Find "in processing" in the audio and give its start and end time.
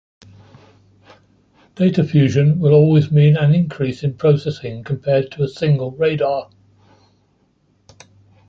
4.01-4.83